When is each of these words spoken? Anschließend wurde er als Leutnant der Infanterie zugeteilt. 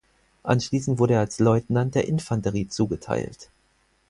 Anschließend 0.41 0.97
wurde 0.97 1.13
er 1.13 1.19
als 1.19 1.37
Leutnant 1.37 1.93
der 1.93 2.07
Infanterie 2.07 2.67
zugeteilt. 2.67 3.49